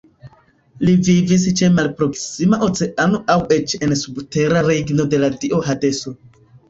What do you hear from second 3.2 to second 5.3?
aŭ eĉ en subtera regno de